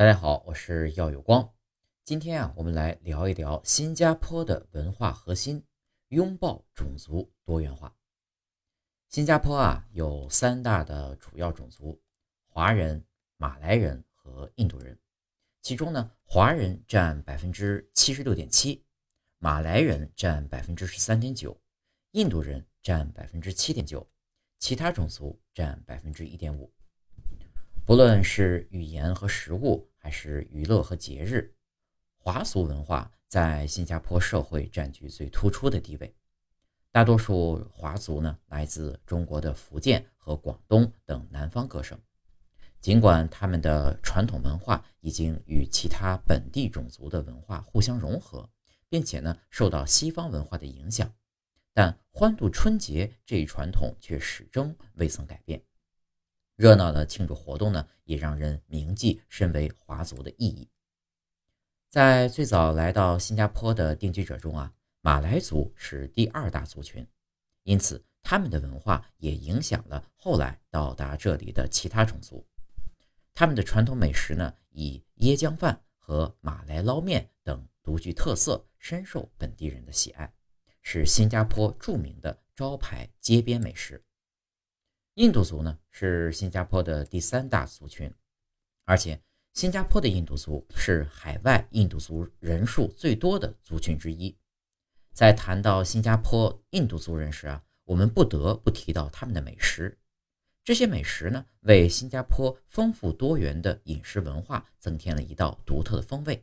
[0.00, 1.46] 大家好，我是耀有光。
[2.06, 5.62] 今天啊，我们来聊一聊新加坡的文化核心——
[6.08, 7.94] 拥抱种族多元化。
[9.10, 12.00] 新加坡啊，有三大的主要种族：
[12.46, 13.04] 华人、
[13.36, 14.98] 马来人和印度人。
[15.60, 18.82] 其中呢，华人占百分之七十六点七，
[19.36, 21.60] 马来人占百分之十三点九，
[22.12, 24.10] 印度人占百分之七点九，
[24.58, 26.72] 其他种族占百分之一点五。
[27.84, 31.54] 不论是语言和食物，还是娱乐和节日，
[32.16, 36.12] 华族文化在新加坡社会占据最突出的地位。
[36.90, 42.00] 大多数华族呢，来自中国的福建和广东等南方各省。
[42.80, 48.48] 尽管他们的传统文化已经与其他本地种族的文化互相融合，
[48.88, 51.14] 并且呢受到西方文化的影响，
[51.74, 55.62] 但欢度春节这一传统却始终未曾改变。
[56.60, 60.68] 热闹的庆祝活动呢，也让人铭记身为华族的意义。
[61.88, 67.08] 在最早来到新加坡的定居者中啊，马来族是第二大族群，
[67.62, 72.46] 因此他们的文化也影响了后来到达这里的其他种族。
[73.32, 80.30] 他们的传统美食呢，以椰浆饭和马来捞面等独具特色，深受本地人的喜爱，
[80.82, 84.04] 是新加坡著名的招牌街边美食。
[85.20, 88.10] 印度族呢，是新加坡的第三大族群，
[88.86, 89.20] 而且
[89.52, 94.34] 新加坡的印度族是海外印度族人数最多的族群之一。
[95.12, 99.98] 在谈到新加坡印度族人时啊，我们不得不提到他们的美食。
[100.64, 106.42] 这些美食呢，为新加坡丰富多元的饮食文化增添了一道独特的风味。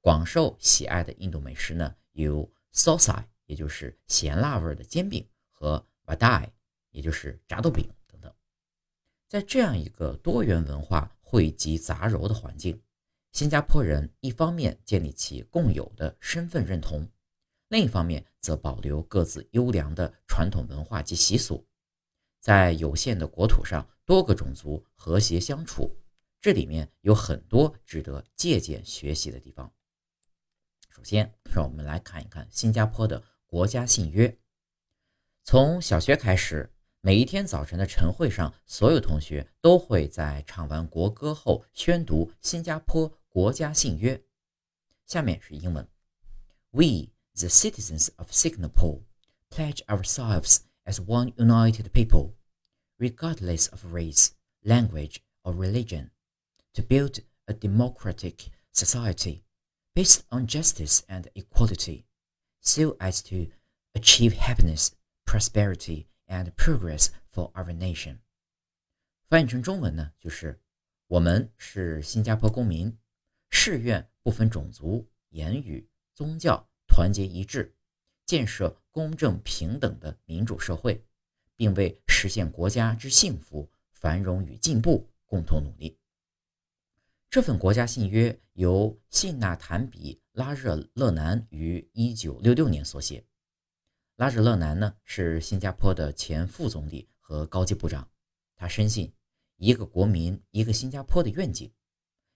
[0.00, 6.48] 广受喜爱的印度美食呢，有 sosai，也就是咸辣味的煎饼，和 vadai，
[6.88, 7.86] 也就是炸豆饼。
[9.28, 12.80] 在这样一个多元文化汇集杂糅的环境，
[13.32, 17.06] 新加坡人一方面建立起共有的身份认同，
[17.68, 21.62] 另一方面则保留各自优良的传统文化及习俗。
[22.40, 25.94] 在有限的国土上，多个种族和谐相处，
[26.40, 29.70] 这里面有很多值得借鉴学习的地方。
[30.88, 34.38] 首先，让我们来看一看新加坡的国家信约。
[35.44, 44.23] 从小学开始，每一天早晨的晨会上，所有同学都会在唱完国歌后宣读新加坡国家信约。
[45.05, 45.87] 下面是英文：
[46.71, 49.01] We, the citizens of Singapore,
[49.49, 50.61] pledge ourselves.
[50.85, 52.35] as one united people,
[52.99, 54.31] regardless of race,
[54.65, 56.11] language, or religion,
[56.73, 59.43] to build a democratic society
[59.95, 62.05] based on justice and equality,
[62.59, 63.47] so as to
[63.95, 64.95] achieve happiness,
[65.25, 68.18] prosperity, and progress for our nation.
[69.28, 70.60] 翻译成中文呢，就是
[71.06, 72.96] 我们是新加坡公民，
[73.50, 77.74] 誓愿不分种族、言语、宗教，团结一致，
[78.24, 81.04] 建设公正平等的民主社会，
[81.56, 85.98] 并为实现国家之幸福、繁荣与进步共同努力。
[87.30, 93.22] 这份国家信约由信纳坦比拉热勒南于一九六六年所写。
[94.18, 98.10] 拉热勒南呢是新加坡的前副总理和高级部长，
[98.56, 99.14] 他深信
[99.58, 101.72] “一个国民，一个新加坡”的愿景，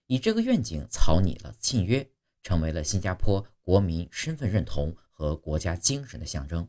[0.07, 2.09] 以这个愿景草拟了信约，
[2.41, 4.95] 成为了新加坡国民身份认同。
[5.15, 6.67] 和国家精神的象征，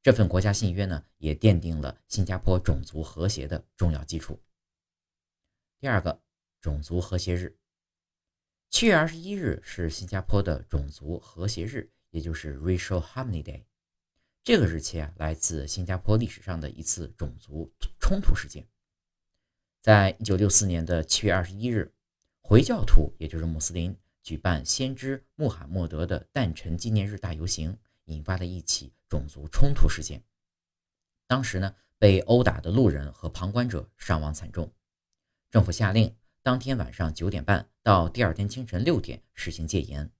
[0.00, 4.40] 这份国家信约呢，也奠定了新加坡种族和谐的重要基础。
[5.80, 6.22] 第二个，
[6.60, 7.58] 种族和谐日，
[8.70, 13.64] 七月二十一日是新加坡的种族和谐日，也就是 Racial Harmony Day。
[14.48, 17.70] 这个日期啊，来自新加坡历史上的一次种族
[18.00, 18.66] 冲突事件。
[19.82, 21.92] 在一九六四年的七月二十一日，
[22.40, 23.94] 回教徒，也就是穆斯林。
[24.22, 27.76] 举办先知穆罕默德的诞辰纪念日大游行，
[28.06, 30.24] 引发了一起种族冲突事件。
[31.26, 34.72] 当时呢，被殴打的路人和旁观者伤亡惨重。
[35.50, 40.10] 政府下令当天晚上九点半到第二天清晨六点实行戒严。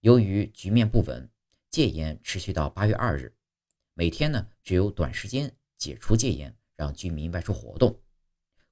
[0.00, 1.28] 由于局面不稳，
[1.68, 3.34] 戒严持续到八月二日，
[3.94, 7.98] 每天呢只有短时间解除戒严，让居民外出活动。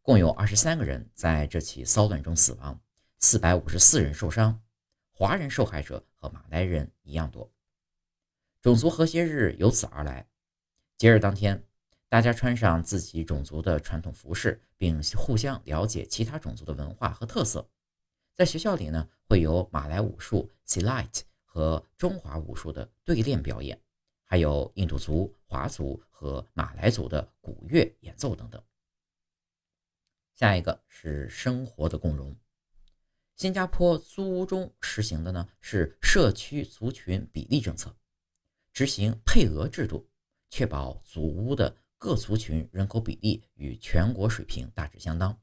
[0.03, 2.81] 共有二十三个人在这起骚乱中死亡。
[3.19, 4.59] 四百五十四人受伤，
[5.13, 7.53] 华人受害者和马来人一样多。
[8.63, 10.27] 种族和谐日由此而来。
[10.97, 11.63] 节日当天，
[12.09, 17.69] 大家穿上自己种族的传统服饰，并互相了解其他种族的文化和特色。
[18.35, 23.79] 在学校里呢，会有马来武术 Silat 和中华武术的对练表演，
[24.31, 28.63] 还有印度族、华族和马来族的鼓乐演奏等等。
[30.37, 32.33] 下一个是生活的共融。
[33.35, 37.93] 新加坡租屋中实行的呢是社区族群比例政策，
[38.73, 40.09] 执行配额制度，
[40.49, 45.37] 确保祖屋的各族群人口比例与全国水平大致相当。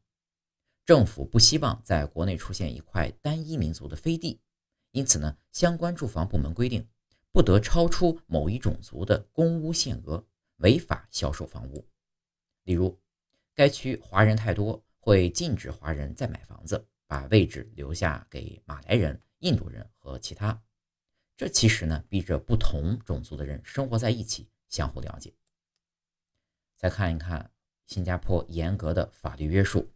[0.85, 4.39] 政府不希望在国内出现一块单一民族的飞地，
[4.91, 6.87] 因此呢，相关住房部门规定，
[7.37, 10.25] 不得超出某一种族的公屋限额，
[10.55, 11.87] 违法销售房屋。
[12.63, 12.99] 例如，
[13.53, 16.87] 该区华人太多，会禁止华人再买房子。
[17.05, 20.59] 把位置留下给马来人、印度人和其他，
[21.37, 25.31] 这其实呢逼着不同种族的人生活在一起，相互了解。
[26.75, 27.51] 再看一看
[27.85, 29.87] 新加坡严格的法律约束，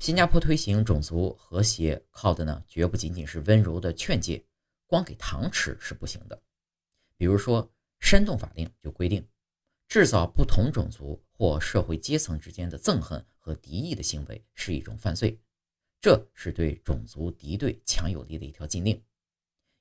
[0.00, 4.44] 新加坡推行种族和谐，靠的呢绝不仅仅是温柔的劝诫，
[4.86, 6.42] 光给糖吃是不行的。
[7.16, 9.26] 比如说，煽动法令就规定，
[9.88, 15.40] 制造不同种族或社会阶层之间的憎恨和敌意的行为是一种犯罪。
[16.00, 19.02] 这是对种族敌对强有力的一条禁令，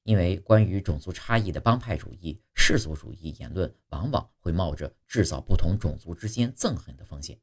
[0.03, 7.37] 因为关于种族差异的帮派主义、氏族主义言论，往往会冒着制造不同种族之间憎恨的风险。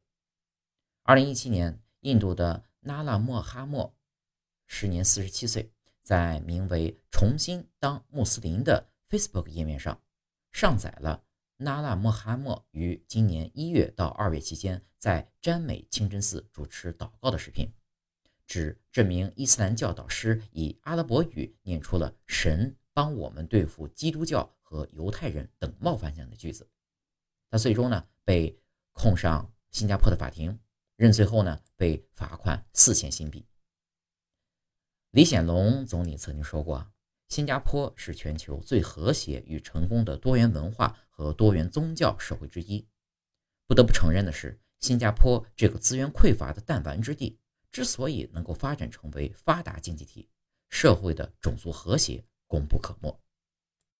[1.02, 3.94] 二零一七年，印度的纳拉莫哈莫
[4.66, 5.70] 时年四十七岁，
[6.10, 10.02] 在名为“重新当穆斯林”的 Facebook 页面上，
[10.50, 11.22] 上载了
[11.56, 17.72] 纳拉穆哈默于今年一月到二月期间在詹美清真寺主持祷告的视频。
[18.44, 26.68] 指这名伊斯兰教导师以阿拉伯语念出了“神帮我们对付基督教和犹太人”等冒犯性的句子。
[27.48, 28.60] 他最终呢被
[28.90, 30.58] 控上新加坡的法庭，
[30.96, 33.46] 认罪后呢被罚款四千新币。
[35.10, 36.86] 李显龙总理曾经说过
[37.28, 42.86] ：“新加坡是全球最和谐与成功的多元文化和多元宗教社会之一。”
[43.66, 47.38] 不得不承认的是，新加坡这个资源匮乏的弹丸之地。
[47.72, 50.28] 之所以能够发展成为发达经济体，
[50.68, 53.20] 社会的种族和谐功不可没。